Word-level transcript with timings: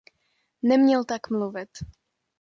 Neměl 0.63 1.05
tak 1.05 1.29
mluvit! 1.29 1.69